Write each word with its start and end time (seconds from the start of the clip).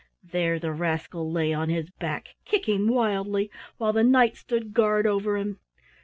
There 0.23 0.57
the 0.57 0.71
rascal 0.71 1.31
lay 1.31 1.53
on 1.53 1.69
his 1.69 1.91
back, 1.91 2.29
kicking 2.43 2.87
wildly, 2.87 3.51
while 3.77 3.93
the 3.93 4.03
Knight 4.03 4.35
stood 4.35 4.73
guard 4.73 5.05
over 5.05 5.37
him. 5.37 5.59